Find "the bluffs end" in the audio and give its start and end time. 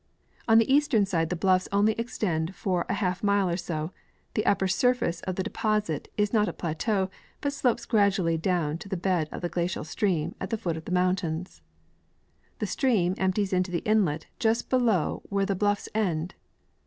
15.45-16.33